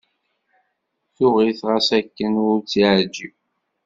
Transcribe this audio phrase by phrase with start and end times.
[1.15, 3.35] Tuɣ-it ɣas akken ur tt-yeɛjib.